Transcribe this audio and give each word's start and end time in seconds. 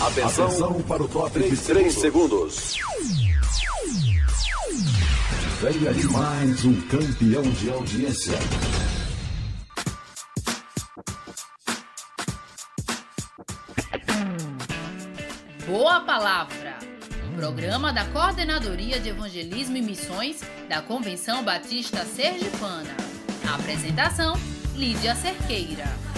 Atenção, 0.00 0.46
Atenção 0.46 0.82
para 0.82 1.02
o 1.02 1.08
top 1.08 1.38
de 1.38 1.56
3 1.56 1.94
segundos. 1.94 2.76
Venha 5.60 5.94
de 5.94 6.06
mais 6.08 6.64
um 6.64 6.80
campeão 6.82 7.42
de 7.42 7.70
audiência. 7.70 8.38
Boa 15.66 16.00
Palavra. 16.00 16.76
Programa 17.36 17.92
da 17.92 18.04
Coordenadoria 18.06 19.00
de 19.00 19.08
Evangelismo 19.08 19.76
e 19.76 19.82
Missões 19.82 20.40
da 20.68 20.82
Convenção 20.82 21.42
Batista 21.42 22.04
Sergipana. 22.04 22.94
apresentação: 23.54 24.34
Lídia 24.74 25.14
Cerqueira. 25.14 26.13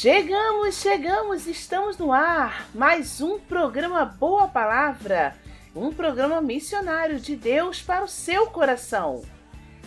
Chegamos, 0.00 0.76
chegamos, 0.76 1.46
estamos 1.46 1.98
no 1.98 2.10
ar. 2.10 2.70
Mais 2.74 3.20
um 3.20 3.38
programa 3.38 4.02
Boa 4.02 4.48
Palavra, 4.48 5.36
um 5.76 5.92
programa 5.92 6.40
missionário 6.40 7.20
de 7.20 7.36
Deus 7.36 7.82
para 7.82 8.02
o 8.02 8.08
seu 8.08 8.46
coração. 8.46 9.20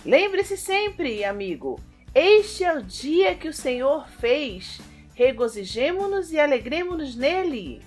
Lembre-se 0.05 0.55
sempre, 0.55 1.25
amigo, 1.25 1.79
este 2.13 2.63
é 2.63 2.71
o 2.71 2.83
dia 2.83 3.33
que 3.33 3.47
o 3.47 3.53
Senhor 3.53 4.07
fez. 4.07 4.79
Regozijemo-nos 5.15 6.31
e 6.31 6.39
alegremos-nos 6.39 7.15
nele. 7.15 7.81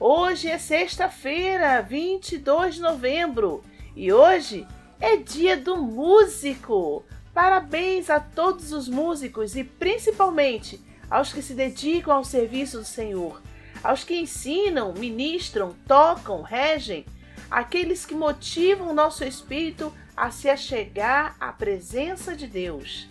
Hoje 0.00 0.48
é 0.48 0.58
sexta-feira, 0.58 1.80
22 1.80 2.74
de 2.74 2.80
novembro, 2.80 3.62
e 3.94 4.12
hoje 4.12 4.66
é 4.98 5.16
dia 5.16 5.56
do 5.56 5.76
músico. 5.76 7.04
Parabéns 7.32 8.10
a 8.10 8.18
todos 8.18 8.72
os 8.72 8.88
músicos 8.88 9.54
e 9.54 9.62
principalmente 9.62 10.87
aos 11.10 11.32
que 11.32 11.42
se 11.42 11.54
dedicam 11.54 12.14
ao 12.14 12.24
serviço 12.24 12.78
do 12.78 12.84
Senhor, 12.84 13.40
aos 13.82 14.04
que 14.04 14.14
ensinam, 14.14 14.92
ministram, 14.92 15.74
tocam, 15.86 16.42
regem, 16.42 17.06
aqueles 17.50 18.04
que 18.04 18.14
motivam 18.14 18.94
nosso 18.94 19.24
espírito 19.24 19.92
a 20.16 20.30
se 20.30 20.48
achegar 20.48 21.36
à 21.40 21.52
presença 21.52 22.34
de 22.34 22.46
Deus. 22.46 23.08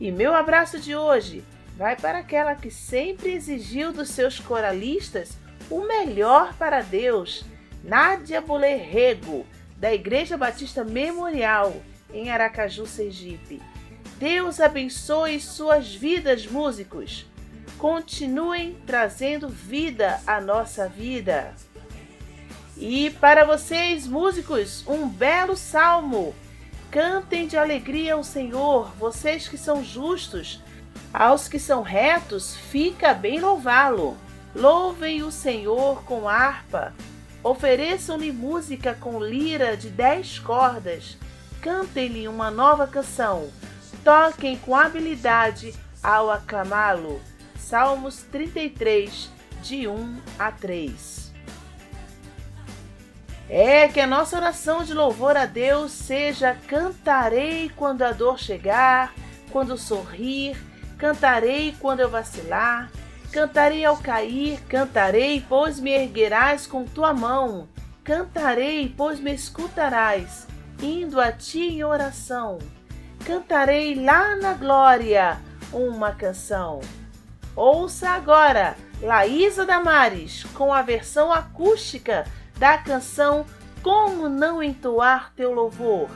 E 0.00 0.10
meu 0.10 0.34
abraço 0.34 0.78
de 0.78 0.96
hoje 0.96 1.44
vai 1.76 1.96
para 1.96 2.18
aquela 2.18 2.54
que 2.54 2.70
sempre 2.70 3.32
exigiu 3.32 3.92
dos 3.92 4.10
seus 4.10 4.38
coralistas 4.38 5.38
o 5.70 5.86
melhor 5.86 6.54
para 6.54 6.82
Deus, 6.82 7.44
Nádia 7.82 8.40
Bolerrego, 8.40 9.46
da 9.76 9.92
Igreja 9.92 10.36
Batista 10.36 10.84
Memorial, 10.84 11.74
em 12.12 12.30
Aracaju, 12.30 12.86
Sergipe. 12.86 13.60
Deus 14.24 14.58
abençoe 14.58 15.38
suas 15.38 15.94
vidas, 15.94 16.46
músicos. 16.46 17.26
Continuem 17.76 18.74
trazendo 18.86 19.50
vida 19.50 20.18
à 20.26 20.40
nossa 20.40 20.88
vida. 20.88 21.52
E 22.74 23.10
para 23.20 23.44
vocês, 23.44 24.06
músicos, 24.06 24.82
um 24.88 25.06
belo 25.06 25.54
salmo. 25.54 26.34
Cantem 26.90 27.46
de 27.46 27.58
alegria 27.58 28.14
ao 28.14 28.24
Senhor, 28.24 28.90
vocês 28.98 29.46
que 29.46 29.58
são 29.58 29.84
justos. 29.84 30.58
Aos 31.12 31.46
que 31.46 31.58
são 31.58 31.82
retos, 31.82 32.56
fica 32.56 33.12
bem 33.12 33.38
louvá-lo. 33.38 34.16
Louvem 34.54 35.22
o 35.22 35.30
Senhor 35.30 36.02
com 36.04 36.26
harpa. 36.26 36.94
Ofereçam-lhe 37.42 38.32
música 38.32 38.96
com 38.98 39.22
lira 39.22 39.76
de 39.76 39.90
dez 39.90 40.38
cordas. 40.38 41.18
Cantem-lhe 41.60 42.26
uma 42.26 42.50
nova 42.50 42.86
canção 42.86 43.50
toquem 44.04 44.58
com 44.58 44.76
habilidade 44.76 45.74
ao 46.02 46.30
aclamá-lo. 46.30 47.20
Salmos 47.58 48.22
33, 48.30 49.30
de 49.62 49.88
1 49.88 50.20
a 50.38 50.52
3. 50.52 51.32
É 53.48 53.88
que 53.88 54.00
a 54.00 54.06
nossa 54.06 54.36
oração 54.36 54.84
de 54.84 54.92
louvor 54.92 55.36
a 55.36 55.46
Deus 55.46 55.90
seja: 55.90 56.56
cantarei 56.68 57.70
quando 57.74 58.02
a 58.02 58.12
dor 58.12 58.38
chegar, 58.38 59.14
quando 59.50 59.78
sorrir, 59.78 60.56
cantarei 60.98 61.74
quando 61.80 62.00
eu 62.00 62.10
vacilar, 62.10 62.90
cantarei 63.32 63.84
ao 63.84 63.96
cair, 63.96 64.60
cantarei, 64.68 65.44
pois 65.48 65.80
me 65.80 65.90
erguerás 65.90 66.66
com 66.66 66.84
tua 66.84 67.14
mão, 67.14 67.68
cantarei, 68.02 68.92
pois 68.94 69.18
me 69.18 69.34
escutarás, 69.34 70.46
indo 70.82 71.20
a 71.20 71.32
ti 71.32 71.60
em 71.60 71.84
oração 71.84 72.58
cantarei 73.24 73.94
lá 73.94 74.36
na 74.36 74.52
glória 74.52 75.38
uma 75.72 76.12
canção. 76.12 76.80
Ouça 77.56 78.10
agora 78.10 78.76
Laísa 79.00 79.64
Damares 79.64 80.44
com 80.54 80.72
a 80.72 80.82
versão 80.82 81.32
acústica 81.32 82.24
da 82.58 82.76
canção 82.78 83.46
Como 83.82 84.28
Não 84.28 84.62
Entoar 84.62 85.32
Teu 85.34 85.52
Louvor. 85.52 86.08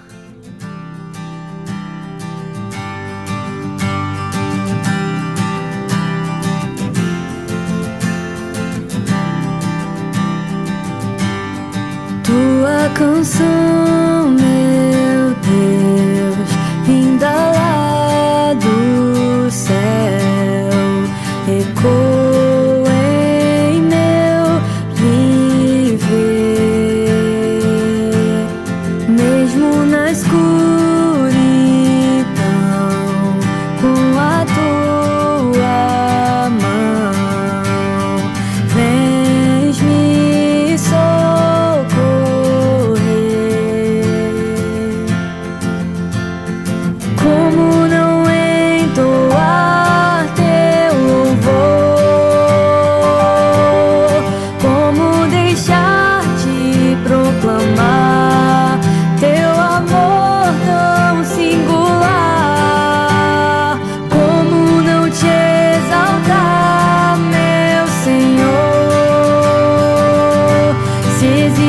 Tua 12.24 12.90
canção, 12.94 14.07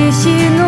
onde 0.10 0.24
quer 0.24 0.59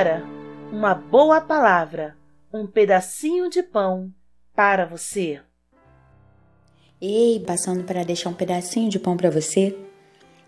Agora, 0.00 0.24
uma 0.72 0.94
boa 0.94 1.42
palavra, 1.42 2.16
um 2.50 2.66
pedacinho 2.66 3.50
de 3.50 3.62
pão 3.62 4.10
para 4.56 4.86
você. 4.86 5.42
Ei, 6.98 7.38
passando 7.40 7.84
para 7.84 8.02
deixar 8.02 8.30
um 8.30 8.34
pedacinho 8.34 8.88
de 8.88 8.98
pão 8.98 9.14
para 9.14 9.30
você. 9.30 9.78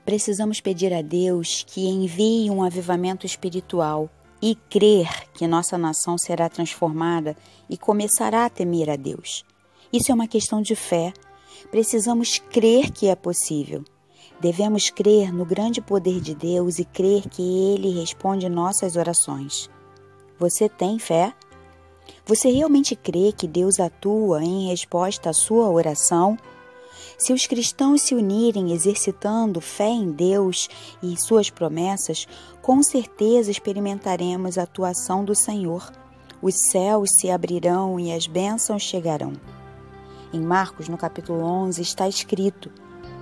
Precisamos 0.06 0.58
pedir 0.58 0.94
a 0.94 1.02
Deus 1.02 1.66
que 1.68 1.86
envie 1.86 2.50
um 2.50 2.62
avivamento 2.62 3.26
espiritual 3.26 4.08
e 4.40 4.54
crer 4.54 5.06
que 5.34 5.46
nossa 5.46 5.76
nação 5.76 6.16
será 6.16 6.48
transformada 6.48 7.36
e 7.68 7.76
começará 7.76 8.46
a 8.46 8.50
temer 8.50 8.88
a 8.88 8.96
Deus. 8.96 9.44
Isso 9.92 10.10
é 10.10 10.14
uma 10.14 10.26
questão 10.26 10.62
de 10.62 10.74
fé. 10.74 11.12
Precisamos 11.70 12.38
crer 12.38 12.90
que 12.90 13.06
é 13.06 13.14
possível. 13.14 13.84
Devemos 14.42 14.90
crer 14.90 15.32
no 15.32 15.44
grande 15.44 15.80
poder 15.80 16.20
de 16.20 16.34
Deus 16.34 16.80
e 16.80 16.84
crer 16.84 17.28
que 17.28 17.40
Ele 17.40 18.00
responde 18.00 18.48
nossas 18.48 18.96
orações. 18.96 19.70
Você 20.36 20.68
tem 20.68 20.98
fé? 20.98 21.32
Você 22.26 22.50
realmente 22.50 22.96
crê 22.96 23.30
que 23.30 23.46
Deus 23.46 23.78
atua 23.78 24.42
em 24.42 24.66
resposta 24.66 25.30
à 25.30 25.32
sua 25.32 25.70
oração? 25.70 26.36
Se 27.16 27.32
os 27.32 27.46
cristãos 27.46 28.02
se 28.02 28.16
unirem 28.16 28.72
exercitando 28.72 29.60
fé 29.60 29.90
em 29.90 30.10
Deus 30.10 30.68
e 31.00 31.16
suas 31.16 31.48
promessas, 31.48 32.26
com 32.60 32.82
certeza 32.82 33.48
experimentaremos 33.48 34.58
a 34.58 34.64
atuação 34.64 35.24
do 35.24 35.36
Senhor. 35.36 35.88
Os 36.42 36.56
céus 36.68 37.12
se 37.12 37.30
abrirão 37.30 38.00
e 38.00 38.12
as 38.12 38.26
bênçãos 38.26 38.82
chegarão. 38.82 39.34
Em 40.32 40.40
Marcos, 40.40 40.88
no 40.88 40.98
capítulo 40.98 41.44
11, 41.44 41.80
está 41.80 42.08
escrito: 42.08 42.72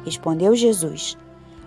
Respondeu 0.05 0.55
Jesus: 0.55 1.17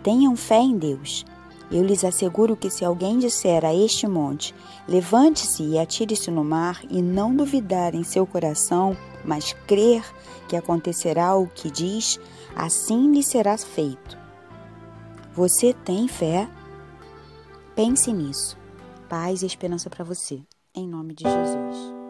Tenham 0.01 0.35
fé 0.35 0.59
em 0.59 0.77
Deus. 0.77 1.25
Eu 1.71 1.83
lhes 1.83 2.03
asseguro 2.03 2.55
que 2.55 2.69
se 2.69 2.85
alguém 2.85 3.17
disser 3.17 3.65
a 3.65 3.73
este 3.73 4.07
monte: 4.07 4.53
Levante-se 4.87 5.63
e 5.63 5.79
atire-se 5.79 6.29
no 6.29 6.43
mar, 6.43 6.81
e 6.89 7.01
não 7.01 7.35
duvidar 7.35 7.95
em 7.95 8.03
seu 8.03 8.27
coração, 8.27 8.95
mas 9.23 9.53
crer 9.65 10.03
que 10.47 10.55
acontecerá 10.55 11.35
o 11.35 11.47
que 11.47 11.71
diz, 11.71 12.19
assim 12.55 13.11
lhe 13.11 13.23
será 13.23 13.57
feito. 13.57 14.17
Você 15.33 15.73
tem 15.73 16.07
fé? 16.07 16.47
Pense 17.75 18.13
nisso. 18.13 18.57
Paz 19.09 19.41
e 19.41 19.47
esperança 19.47 19.89
para 19.89 20.03
você. 20.03 20.41
Em 20.75 20.87
nome 20.87 21.13
de 21.13 21.23
Jesus. 21.23 22.02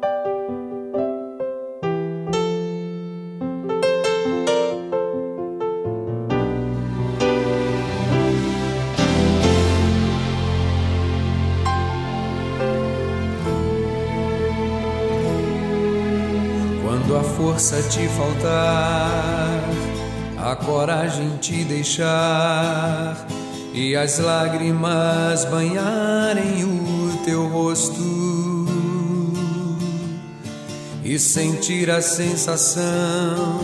Força 17.54 17.82
te 17.84 18.08
faltar, 18.08 19.64
a 20.40 20.56
coragem 20.56 21.38
te 21.38 21.64
deixar 21.64 23.28
e 23.74 23.96
as 23.96 24.18
lágrimas 24.18 25.46
banharem 25.46 26.64
o 26.64 27.20
teu 27.24 27.48
rosto. 27.48 28.66
E 31.04 31.20
sentir 31.20 31.92
a 31.92 32.02
sensação 32.02 33.60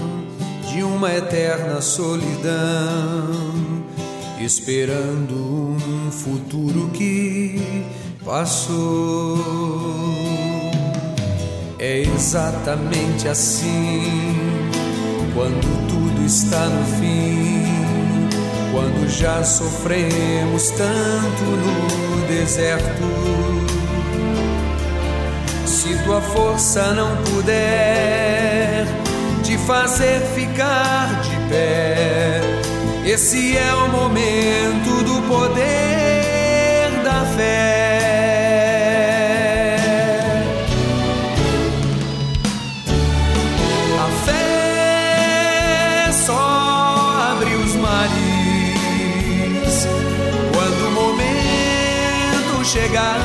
de 0.71 0.83
uma 0.83 1.11
eterna 1.11 1.81
solidão, 1.81 3.31
esperando 4.39 5.33
um 5.33 6.11
futuro 6.11 6.91
que 6.93 7.85
passou. 8.23 10.28
É 11.81 11.99
exatamente 11.99 13.25
assim 13.29 14.35
quando 15.33 15.87
tudo 15.87 16.25
está 16.25 16.65
no 16.65 16.85
fim, 16.99 17.63
quando 18.73 19.07
já 19.07 19.41
sofremos 19.45 20.71
tanto 20.71 21.43
no 21.45 22.27
deserto. 22.27 22.83
Se 25.65 25.95
tua 26.03 26.19
força 26.19 26.91
não 26.91 27.15
puder 27.23 28.85
te 29.41 29.57
fazer 29.59 30.19
ficar 30.35 31.21
de 31.21 31.49
pé, 31.49 32.41
esse 33.05 33.57
é 33.57 33.73
o 33.73 33.87
momento 33.87 35.03
do 35.05 35.21
poder 35.29 36.91
da 37.05 37.23
fé. 37.37 37.88
Chegar. 52.69 53.19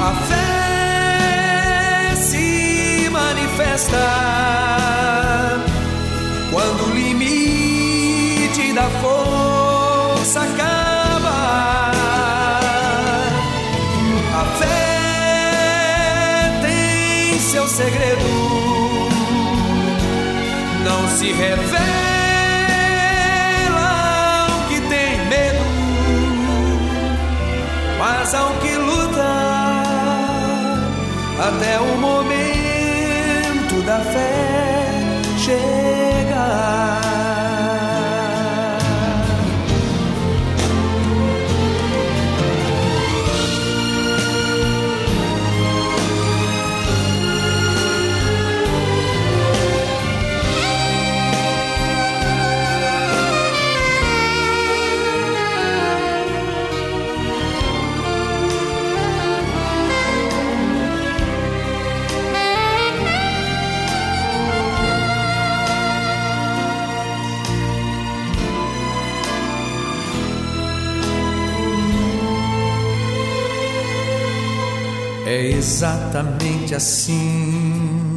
A 0.00 0.12
fé 0.28 2.16
se 2.16 3.10
manifesta 3.10 3.98
quando 6.50 6.84
o 6.86 6.94
limite 6.94 8.72
da 8.72 8.88
força 9.02 10.40
acaba. 10.40 11.90
A 14.40 14.44
fé 14.58 15.90
tem 16.62 17.38
seu 17.40 17.68
segredo, 17.68 18.24
não 20.82 21.08
se 21.08 21.30
revela 21.30 21.79
exatamente 75.60 76.74
assim 76.74 78.16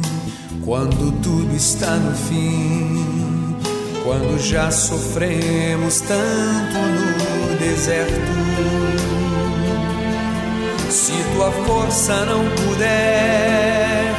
quando 0.64 1.12
tudo 1.20 1.54
está 1.54 1.90
no 1.96 2.16
fim, 2.16 3.54
quando 4.02 4.38
já 4.42 4.70
sofremos 4.70 6.00
tanto 6.00 6.78
no 6.78 7.58
deserto. 7.58 8.14
Se 10.88 11.12
tua 11.34 11.52
força 11.66 12.24
não 12.24 12.44
puder 12.64 14.14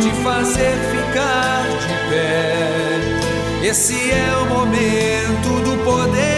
te 0.00 0.10
fazer 0.24 0.72
ficar 0.92 1.64
de 1.82 1.94
pé, 2.08 3.68
esse 3.68 4.10
é 4.10 4.34
o 4.40 4.46
momento 4.46 5.62
do 5.62 5.84
poder 5.84 6.31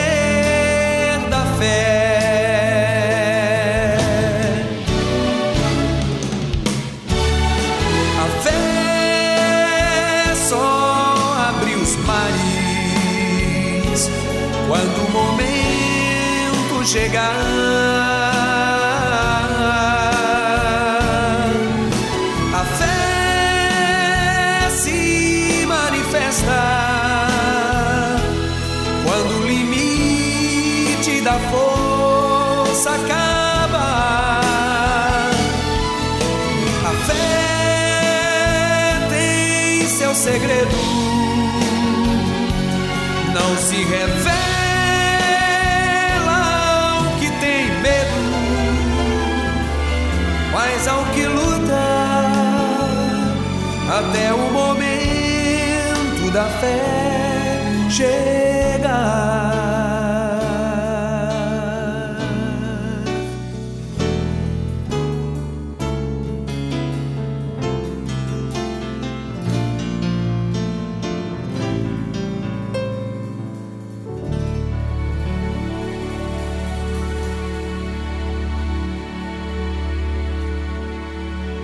chegar. 16.95 17.84
Da 56.35 56.47
fé 56.47 56.83
chegar. 57.89 59.55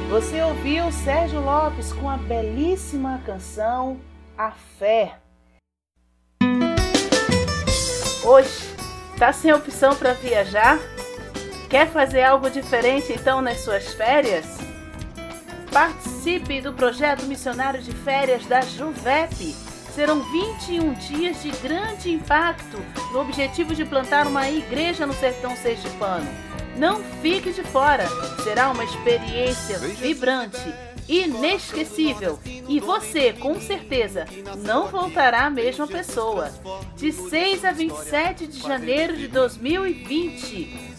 Você 0.08 0.40
ouviu 0.42 0.92
Sérgio 0.92 1.40
Lopes 1.40 1.92
com 1.92 2.08
a 2.08 2.16
belíssima 2.16 3.20
canção 3.26 3.98
A 4.42 4.52
Fé. 4.78 5.18
Hoje, 8.24 8.74
tá 9.18 9.34
sem 9.34 9.52
opção 9.52 9.94
para 9.94 10.14
viajar? 10.14 10.78
Quer 11.68 11.86
fazer 11.90 12.22
algo 12.22 12.48
diferente 12.48 13.12
então 13.12 13.42
nas 13.42 13.60
suas 13.60 13.92
férias? 13.92 14.46
Participe 15.70 16.62
do 16.62 16.72
projeto 16.72 17.26
missionário 17.26 17.82
de 17.82 17.92
férias 17.92 18.46
da 18.46 18.62
Juvep. 18.62 19.54
Serão 19.94 20.22
21 20.32 20.94
dias 20.94 21.42
de 21.42 21.50
grande 21.58 22.10
impacto 22.10 22.78
no 23.12 23.20
objetivo 23.20 23.74
de 23.74 23.84
plantar 23.84 24.26
uma 24.26 24.48
igreja 24.48 25.06
no 25.06 25.12
sertão 25.12 25.54
sergipano. 25.54 26.30
Não 26.78 27.04
fique 27.20 27.52
de 27.52 27.62
fora, 27.62 28.06
será 28.42 28.70
uma 28.70 28.84
experiência 28.84 29.78
vibrante, 29.78 30.72
inesquecível 31.10 32.38
e 32.44 32.78
você, 32.78 33.32
com 33.32 33.58
certeza, 33.60 34.26
não 34.58 34.86
voltará 34.86 35.46
a 35.46 35.50
mesma 35.50 35.86
pessoa. 35.86 36.52
De 36.96 37.12
6 37.12 37.64
a 37.64 37.72
27 37.72 38.46
de 38.46 38.60
janeiro 38.60 39.16
de 39.16 39.26
2020. 39.26 40.90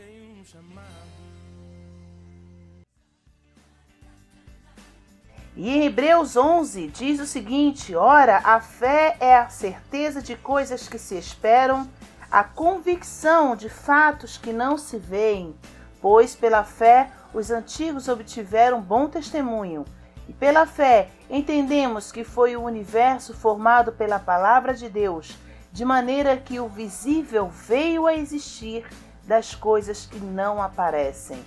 E 5.55 5.69
em 5.69 5.85
Hebreus 5.85 6.37
11 6.37 6.87
diz 6.87 7.19
o 7.19 7.25
seguinte: 7.25 7.95
Ora, 7.95 8.41
a 8.43 8.59
fé 8.59 9.17
é 9.19 9.35
a 9.35 9.49
certeza 9.49 10.21
de 10.21 10.35
coisas 10.35 10.87
que 10.87 10.97
se 10.97 11.17
esperam, 11.17 11.87
a 12.31 12.43
convicção 12.43 13.55
de 13.55 13.67
fatos 13.67 14.37
que 14.37 14.53
não 14.53 14.77
se 14.77 14.97
veem, 14.97 15.53
pois 16.01 16.35
pela 16.35 16.63
fé 16.63 17.09
os 17.33 17.51
antigos 17.51 18.07
obtiveram 18.07 18.81
bom 18.81 19.07
testemunho. 19.07 19.83
E 20.27 20.33
pela 20.33 20.65
fé 20.65 21.09
entendemos 21.29 22.11
que 22.11 22.23
foi 22.23 22.55
o 22.55 22.63
universo 22.63 23.33
formado 23.33 23.91
pela 23.91 24.19
palavra 24.19 24.73
de 24.73 24.87
Deus, 24.87 25.37
de 25.73 25.83
maneira 25.83 26.37
que 26.37 26.59
o 26.59 26.69
visível 26.69 27.49
veio 27.49 28.07
a 28.07 28.15
existir 28.15 28.85
das 29.25 29.53
coisas 29.53 30.05
que 30.05 30.19
não 30.19 30.61
aparecem. 30.61 31.43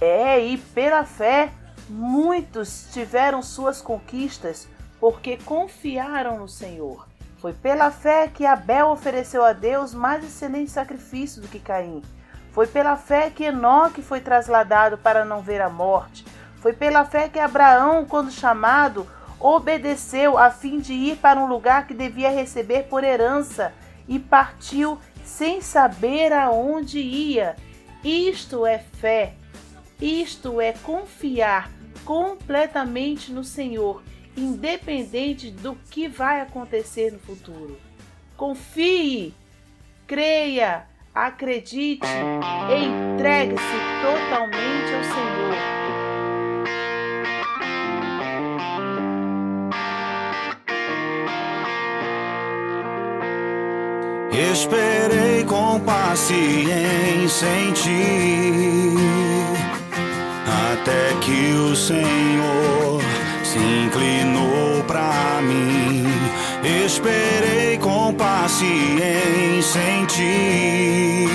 É, 0.00 0.44
e 0.44 0.58
pela 0.58 1.04
fé 1.04 1.52
muitos 1.88 2.86
tiveram 2.92 3.42
suas 3.42 3.80
conquistas, 3.80 4.68
porque 5.00 5.36
confiaram 5.36 6.38
no 6.38 6.48
Senhor. 6.48 7.06
Foi 7.38 7.52
pela 7.52 7.90
fé 7.90 8.26
que 8.26 8.46
Abel 8.46 8.88
ofereceu 8.88 9.44
a 9.44 9.52
Deus 9.52 9.92
mais 9.92 10.24
excelente 10.24 10.70
sacrifício 10.70 11.42
do 11.42 11.48
que 11.48 11.58
Caim. 11.58 12.02
Foi 12.52 12.66
pela 12.66 12.96
fé 12.96 13.28
que 13.28 13.44
Enoque 13.44 14.00
foi 14.00 14.20
trasladado 14.20 14.96
para 14.96 15.24
não 15.24 15.42
ver 15.42 15.60
a 15.60 15.68
morte. 15.68 16.24
Foi 16.56 16.72
pela 16.72 17.04
fé 17.04 17.28
que 17.28 17.38
Abraão, 17.38 18.06
quando 18.06 18.30
chamado, 18.30 19.06
obedeceu 19.38 20.38
a 20.38 20.50
fim 20.50 20.78
de 20.78 20.94
ir 20.94 21.16
para 21.16 21.38
um 21.38 21.46
lugar 21.46 21.86
que 21.86 21.92
devia 21.92 22.30
receber 22.30 22.84
por 22.84 23.04
herança 23.04 23.74
e 24.08 24.18
partiu 24.18 24.98
sem 25.22 25.60
saber 25.60 26.32
aonde 26.32 26.98
ia. 26.98 27.56
Isto 28.02 28.64
é 28.64 28.78
fé. 28.78 29.34
Isto 30.00 30.60
é 30.60 30.72
confiar 30.72 31.70
completamente 32.04 33.32
no 33.32 33.42
Senhor 33.42 34.02
independente 34.36 35.50
do 35.50 35.76
que 35.90 36.08
vai 36.08 36.40
acontecer 36.40 37.12
no 37.12 37.18
futuro. 37.18 37.78
Confie, 38.36 39.32
creia, 40.06 40.86
acredite, 41.14 42.06
entregue-se 42.70 43.78
totalmente 44.02 44.94
ao 44.94 45.04
Senhor. 45.04 45.74
Esperei 54.52 55.44
com 55.44 55.78
paciência 55.80 57.46
em 57.46 57.72
ti, 57.72 57.90
até 60.84 61.16
que 61.22 61.54
o 61.54 61.74
Senhor 61.74 63.00
se 63.42 63.58
inclinou 63.58 64.84
para 64.86 65.40
mim. 65.40 66.04
Esperei 66.84 67.78
com 67.78 68.12
paciência 68.12 69.80
em 69.80 70.04
ti, 70.04 71.26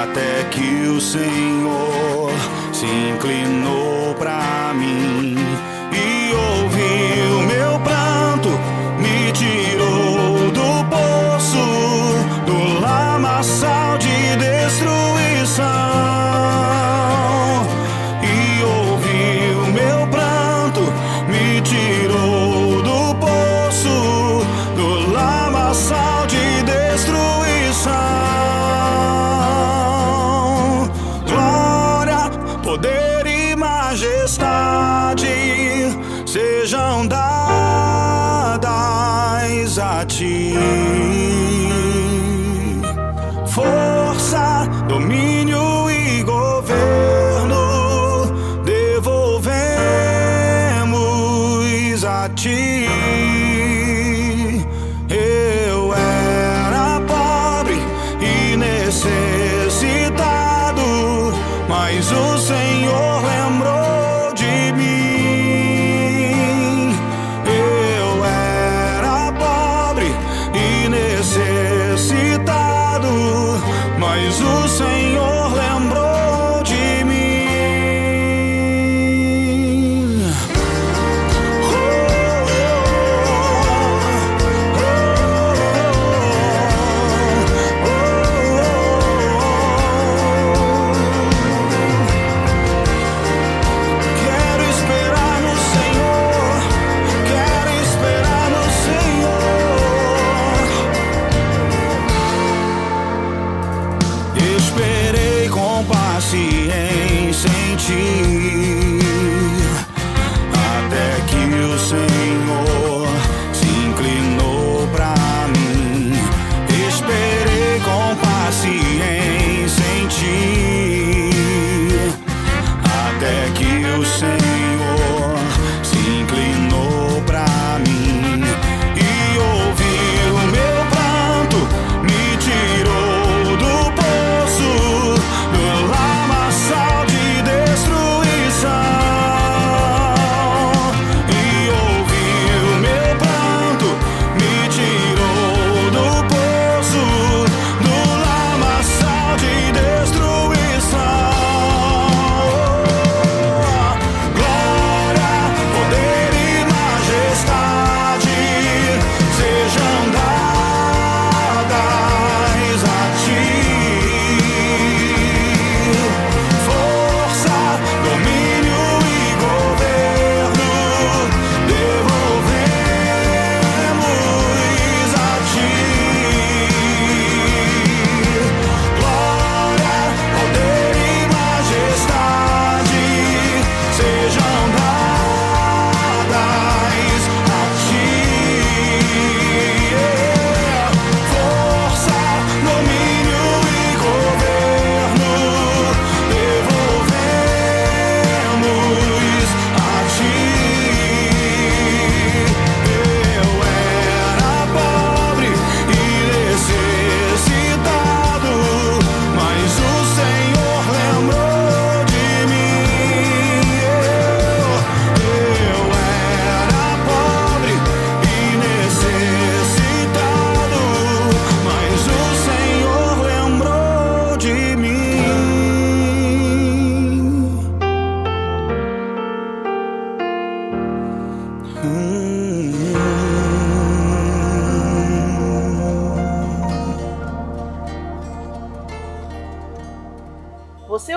até 0.00 0.44
que 0.52 0.86
o 0.86 1.00
Senhor 1.00 2.30
se 2.72 2.86
inclinou 2.86 3.61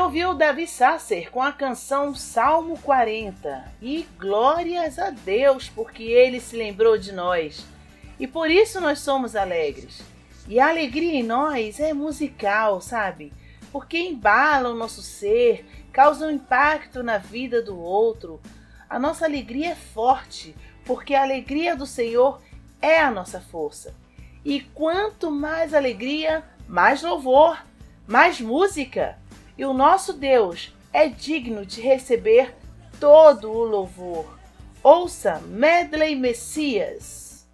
ouviu 0.05 0.35
Davi 0.35 0.67
Sasser 0.67 1.31
com 1.31 1.41
a 1.41 1.51
canção 1.51 2.13
Salmo 2.13 2.77
40 2.77 3.71
e 3.81 4.07
glórias 4.19 4.99
a 4.99 5.09
Deus 5.09 5.67
porque 5.67 6.03
ele 6.03 6.39
se 6.39 6.55
lembrou 6.55 6.95
de 6.95 7.11
nós 7.11 7.65
e 8.19 8.27
por 8.27 8.51
isso 8.51 8.79
nós 8.79 8.99
somos 8.99 9.35
alegres. 9.35 10.03
E 10.47 10.59
a 10.59 10.69
alegria 10.69 11.15
em 11.15 11.23
nós 11.23 11.79
é 11.79 11.91
musical, 11.91 12.79
sabe? 12.81 13.33
Porque 13.71 13.97
embala 13.97 14.69
o 14.69 14.75
nosso 14.75 15.01
ser, 15.01 15.65
causa 15.91 16.27
um 16.27 16.31
impacto 16.31 17.01
na 17.01 17.17
vida 17.17 17.59
do 17.59 17.75
outro. 17.79 18.39
A 18.87 18.99
nossa 18.99 19.25
alegria 19.25 19.71
é 19.71 19.75
forte, 19.75 20.55
porque 20.85 21.15
a 21.15 21.23
alegria 21.23 21.75
do 21.75 21.87
Senhor 21.87 22.39
é 22.79 22.99
a 22.99 23.09
nossa 23.09 23.41
força. 23.41 23.95
E 24.45 24.61
quanto 24.61 25.31
mais 25.31 25.73
alegria, 25.73 26.43
mais 26.67 27.01
louvor, 27.01 27.57
mais 28.07 28.39
música. 28.39 29.17
E 29.57 29.63
o 29.63 29.73
nosso 29.73 30.11
Deus 30.13 30.73
é 30.91 31.07
digno 31.07 31.65
de 31.65 31.79
receber 31.81 32.53
todo 32.99 33.49
o 33.49 33.63
louvor. 33.63 34.37
Ouça 34.83 35.41
Medley 35.47 36.15
Messias. 36.15 37.47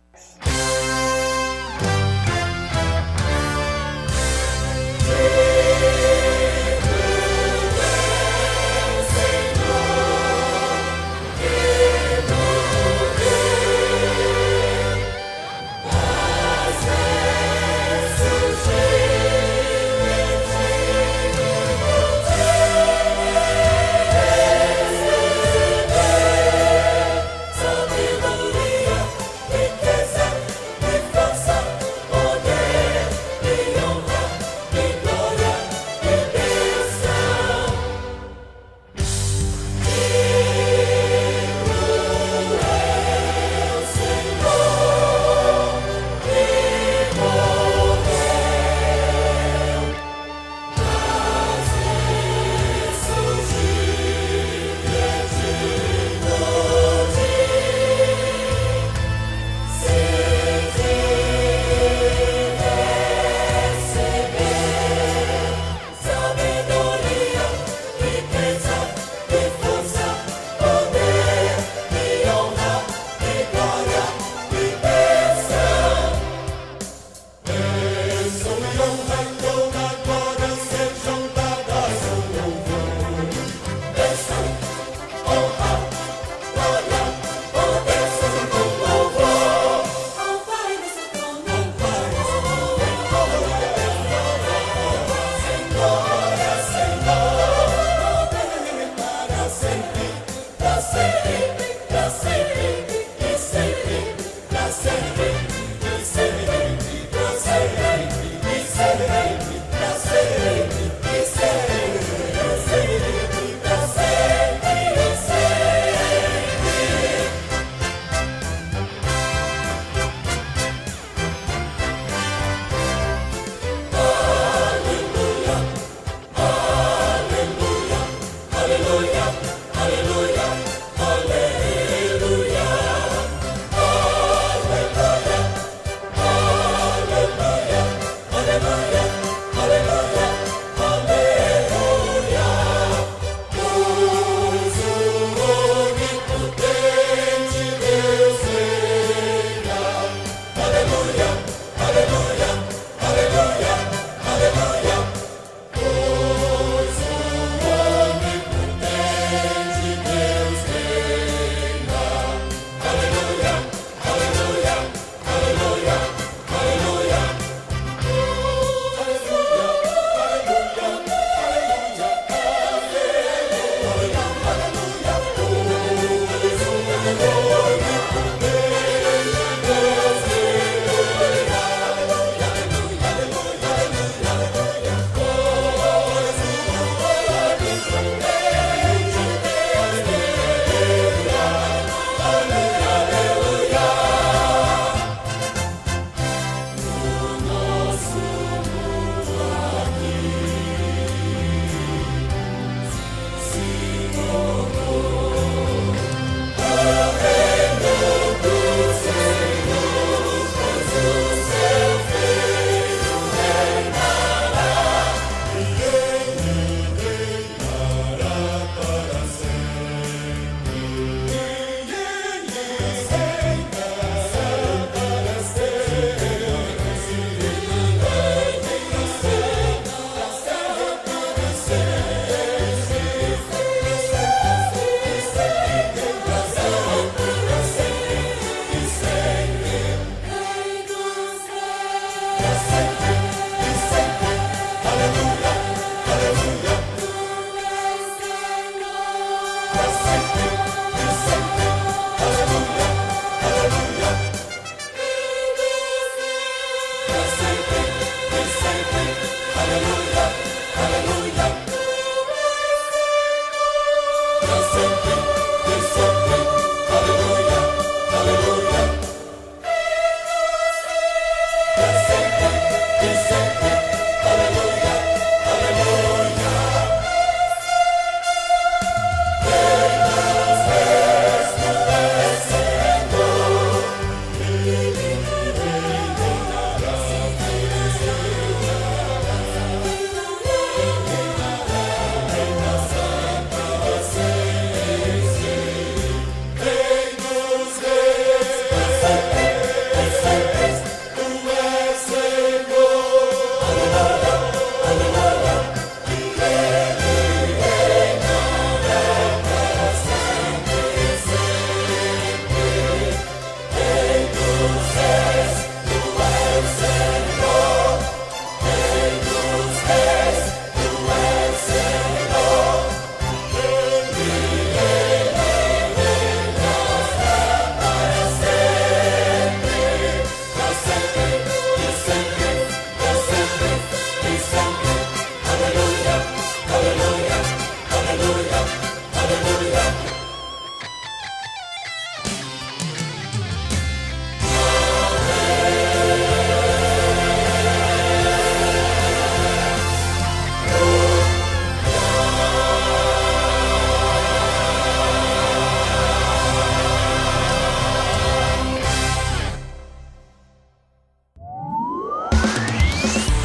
Hallelujah. 129.02 129.58
Hallelujah. 129.74 130.21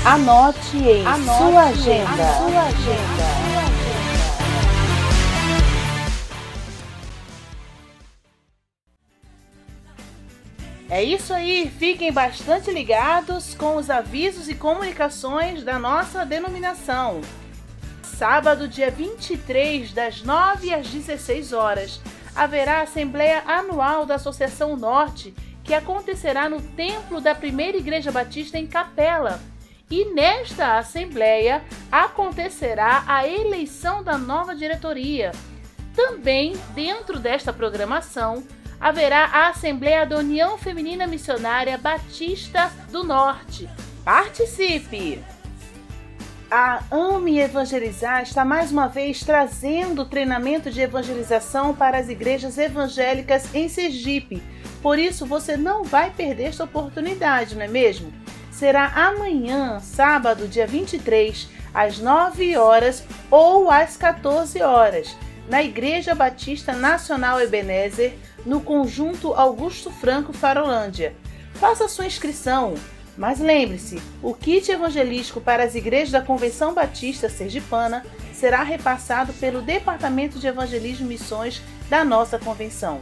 Anote 0.09 0.77
em 0.77 1.05
Anote 1.05 1.37
sua 1.37 1.63
agenda. 1.65 2.07
Sua 2.39 2.63
agenda. 2.63 3.27
É 10.89 11.03
isso 11.03 11.35
aí, 11.35 11.69
fiquem 11.77 12.13
bastante 12.13 12.71
ligados 12.71 13.57
com 13.57 13.75
os 13.75 13.91
avisos 13.91 14.49
e 14.49 14.55
comunicações 14.55 15.65
da 15.65 15.77
nossa 15.77 16.25
denominação. 16.25 17.21
Sábado, 18.05 18.69
dia 18.69 18.93
23, 18.93 19.93
das 19.93 20.23
9 20.23 20.73
às 20.73 20.87
16 20.89 21.53
horas, 21.53 22.01
haverá 22.33 22.79
a 22.79 22.83
Assembleia 22.83 23.43
Anual 23.45 24.07
da 24.07 24.15
Associação 24.15 24.77
Norte, 24.77 25.35
que 25.65 25.75
acontecerá 25.75 26.49
no 26.49 26.63
Templo 26.63 27.21
da 27.21 27.35
Primeira 27.35 27.77
Igreja 27.77 28.13
Batista 28.13 28.57
em 28.57 28.69
Capela. 28.69 29.41
E 29.91 30.05
nesta 30.13 30.79
Assembleia 30.79 31.63
acontecerá 31.93 33.05
a 33.07 33.27
eleição 33.27 34.03
da 34.03 34.19
nova 34.19 34.55
diretoria. 34.55 35.31
Também, 35.95 36.55
dentro 36.75 37.21
desta 37.21 37.53
programação, 37.53 38.43
haverá 38.81 39.27
a 39.27 39.49
Assembleia 39.49 40.05
da 40.05 40.19
União 40.19 40.59
Feminina 40.59 41.07
Missionária 41.07 41.79
Batista 41.79 42.71
do 42.91 43.05
Norte. 43.05 43.69
Participe! 44.05 45.23
A 46.51 46.83
AME 46.91 47.41
Evangelizar 47.41 48.23
está 48.23 48.45
mais 48.45 48.71
uma 48.71 48.87
vez 48.89 49.21
trazendo 49.21 50.05
treinamento 50.05 50.71
de 50.71 50.81
evangelização 50.81 51.75
para 51.75 51.99
as 51.99 52.09
igrejas 52.09 52.59
evangélicas 52.59 53.53
em 53.55 53.69
Sergipe. 53.69 54.43
Por 54.81 54.99
isso 54.99 55.27
você 55.27 55.57
não 55.57 55.83
vai 55.83 56.11
perder 56.11 56.45
esta 56.45 56.65
oportunidade, 56.65 57.57
não 57.57 57.63
é 57.63 57.69
mesmo? 57.69 58.13
Será 58.57 58.87
amanhã, 58.87 59.81
sábado, 59.81 60.49
dia 60.49 60.67
23, 60.67 61.47
às 61.75 61.99
9 61.99 62.57
horas 62.57 63.05
ou 63.31 63.71
às 63.71 63.99
14 63.99 64.63
horas, 64.63 65.15
na 65.47 65.63
Igreja 65.63 66.15
Batista 66.15 66.73
Nacional 66.73 67.39
Ebenezer, 67.39 68.15
no 68.47 68.63
conjunto 68.63 69.35
Augusto 69.35 69.91
Franco 69.91 70.33
Farolândia. 70.33 71.15
Faça 71.57 71.87
sua 71.87 72.07
inscrição. 72.07 72.73
Mas 73.15 73.41
lembre-se, 73.41 74.01
o 74.23 74.33
kit 74.33 74.73
evangelístico 74.73 75.39
para 75.39 75.63
as 75.63 75.75
igrejas 75.75 76.13
da 76.13 76.23
Convenção 76.23 76.73
Batista 76.73 77.29
Sergipana 77.29 78.07
será 78.33 78.63
repassado 78.63 79.35
pelo 79.35 79.61
Departamento 79.61 80.39
de 80.39 80.47
Evangelismo 80.47 81.05
e 81.05 81.09
Missões 81.11 81.61
da 81.91 82.07
nossa 82.07 82.39
convenção. 82.39 83.01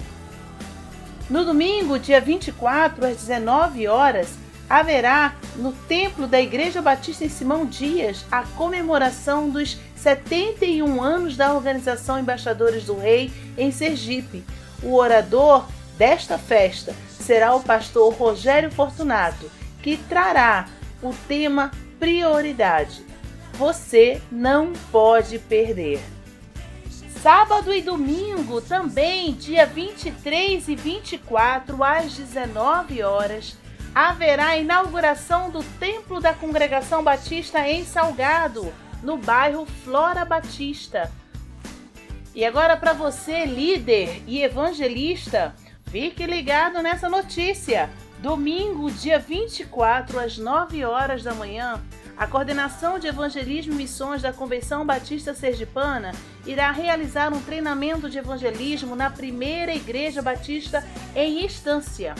No 1.31 1.45
domingo, 1.45 1.97
dia 1.97 2.21
24, 2.21 3.07
às 3.07 3.19
19 3.19 3.87
horas, 3.87 4.44
haverá 4.69 5.35
no 5.57 5.73
templo 5.73 6.27
da 6.27 6.41
Igreja 6.41 6.81
Batista 6.81 7.25
em 7.25 7.29
Simão 7.29 7.67
Dias 7.67 8.25
a 8.31 8.43
comemoração 8.43 9.51
dos 9.51 9.79
71 9.97 11.03
anos 11.03 11.37
da 11.37 11.55
Organização 11.55 12.19
Embaixadores 12.19 12.85
do 12.85 12.99
Rei 12.99 13.33
em 13.57 13.71
Sergipe, 13.71 14.45
o 14.83 14.95
orador 14.95 15.67
desta 15.97 16.39
festa 16.39 16.95
será 17.09 17.55
o 17.55 17.63
pastor 17.63 18.13
Rogério 18.13 18.71
Fortunato, 18.71 19.51
que 19.83 19.97
trará 19.97 20.67
o 21.03 21.15
tema 21.27 21.71
Prioridade. 21.99 23.03
Você 23.55 24.21
não 24.31 24.73
pode 24.91 25.39
perder. 25.39 26.01
Sábado 27.23 27.73
e 27.73 27.81
domingo, 27.81 28.61
também, 28.61 29.33
dia 29.33 29.65
23 29.65 30.69
e 30.69 30.77
24, 30.77 31.83
às 31.83 32.13
19 32.13 33.03
horas, 33.03 33.57
haverá 33.95 34.57
inauguração 34.57 35.51
do 35.51 35.63
Templo 35.79 36.21
da 36.21 36.35
Congregação 36.35 37.03
Batista 37.03 37.69
em 37.69 37.85
Salgado, 37.85 38.73
no 39.03 39.17
bairro 39.17 39.67
Flora 39.67 40.25
Batista 40.25 41.11
e 42.35 42.45
agora, 42.45 42.77
para 42.77 42.93
você, 42.93 43.45
líder 43.45 44.23
e 44.27 44.43
evangelista, 44.43 45.55
fique 45.87 46.27
ligado 46.27 46.83
nessa 46.83 47.09
notícia. 47.09 47.89
Domingo, 48.19 48.91
dia 48.91 49.21
24, 49.21 50.19
às 50.19 50.37
9 50.37 50.85
horas 50.85 51.23
da 51.23 51.33
manhã, 51.33 51.81
a 52.17 52.27
Coordenação 52.27 52.99
de 52.99 53.07
Evangelismo 53.07 53.75
e 53.75 53.77
Missões 53.77 54.21
da 54.21 54.33
Convenção 54.33 54.85
Batista 54.85 55.33
Sergipana 55.33 56.11
irá 56.45 56.73
realizar 56.73 57.33
um 57.33 57.41
treinamento 57.41 58.11
de 58.11 58.19
evangelismo 58.19 58.97
na 58.97 59.11
primeira 59.11 59.73
Igreja 59.73 60.21
Batista 60.21 60.85
em 61.15 61.45
Estância. 61.45 62.17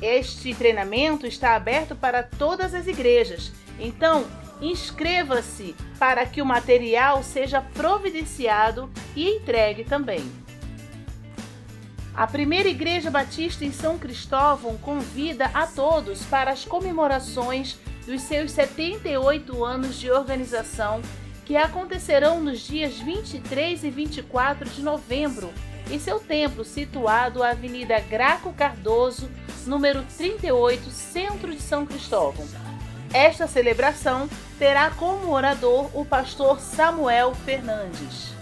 Este 0.00 0.54
treinamento 0.54 1.26
está 1.26 1.56
aberto 1.56 1.96
para 1.96 2.22
todas 2.22 2.72
as 2.74 2.86
igrejas, 2.86 3.52
então 3.80 4.24
inscreva-se 4.60 5.74
para 5.98 6.24
que 6.24 6.40
o 6.40 6.46
material 6.46 7.22
seja 7.22 7.60
providenciado 7.60 8.90
e 9.16 9.28
entregue 9.28 9.84
também. 9.84 10.20
A 12.14 12.26
primeira 12.26 12.68
Igreja 12.68 13.10
Batista 13.10 13.64
em 13.64 13.70
São 13.70 13.96
Cristóvão 13.96 14.76
convida 14.78 15.50
a 15.54 15.66
todos 15.66 16.24
para 16.24 16.50
as 16.50 16.64
comemorações 16.64 17.78
dos 18.04 18.22
seus 18.22 18.50
78 18.50 19.64
anos 19.64 20.00
de 20.00 20.10
organização, 20.10 21.00
que 21.44 21.56
acontecerão 21.56 22.40
nos 22.40 22.60
dias 22.60 22.98
23 22.98 23.84
e 23.84 23.90
24 23.90 24.68
de 24.68 24.82
novembro, 24.82 25.52
em 25.90 25.98
seu 25.98 26.18
templo 26.18 26.64
situado 26.64 27.42
à 27.42 27.50
Avenida 27.50 28.00
Graco 28.00 28.52
Cardoso, 28.52 29.30
número 29.68 30.02
38, 30.16 30.90
centro 30.90 31.54
de 31.54 31.60
São 31.60 31.84
Cristóvão. 31.84 32.46
Esta 33.12 33.46
celebração 33.46 34.28
terá 34.58 34.90
como 34.90 35.32
orador 35.32 35.88
o 35.94 36.04
pastor 36.04 36.58
Samuel 36.58 37.34
Fernandes. 37.44 38.34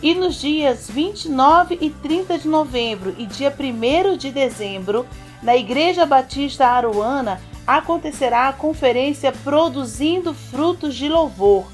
E 0.00 0.14
nos 0.14 0.40
dias 0.40 0.88
29 0.88 1.78
e 1.80 1.90
30 1.90 2.38
de 2.38 2.48
novembro 2.48 3.14
e 3.18 3.26
dia 3.26 3.54
1 3.56 4.16
de 4.16 4.30
dezembro, 4.30 5.06
na 5.42 5.56
Igreja 5.56 6.06
Batista 6.06 6.66
Aruana, 6.66 7.40
acontecerá 7.66 8.48
a 8.48 8.52
conferência 8.52 9.32
Produzindo 9.32 10.34
Frutos 10.34 10.94
de 10.94 11.08
Louvor. 11.08 11.66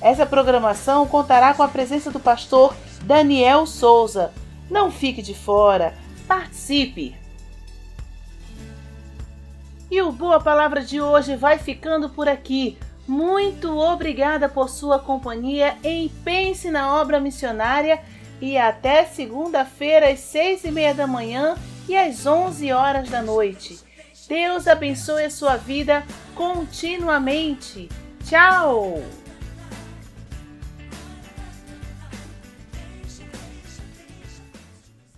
Essa 0.00 0.26
programação 0.26 1.06
contará 1.06 1.52
com 1.54 1.62
a 1.62 1.68
presença 1.68 2.10
do 2.10 2.20
pastor 2.20 2.74
Daniel 3.02 3.66
Souza. 3.66 4.32
Não 4.70 4.90
fique 4.90 5.22
de 5.22 5.34
fora, 5.34 5.94
participe! 6.26 7.19
E 9.90 10.00
o 10.02 10.12
Boa 10.12 10.40
Palavra 10.40 10.82
de 10.82 11.00
hoje 11.00 11.34
vai 11.34 11.58
ficando 11.58 12.08
por 12.08 12.28
aqui. 12.28 12.78
Muito 13.08 13.76
obrigada 13.76 14.48
por 14.48 14.68
sua 14.68 15.00
companhia 15.00 15.76
em 15.82 16.08
Pense 16.22 16.70
na 16.70 16.94
Obra 17.00 17.18
Missionária 17.18 18.00
e 18.40 18.56
até 18.56 19.04
segunda-feira 19.04 20.10
às 20.10 20.20
seis 20.20 20.62
e 20.64 20.70
meia 20.70 20.94
da 20.94 21.08
manhã 21.08 21.56
e 21.88 21.96
às 21.96 22.24
onze 22.24 22.72
horas 22.72 23.10
da 23.10 23.20
noite. 23.20 23.80
Deus 24.28 24.68
abençoe 24.68 25.24
a 25.24 25.30
sua 25.30 25.56
vida 25.56 26.04
continuamente. 26.36 27.88
Tchau! 28.24 29.02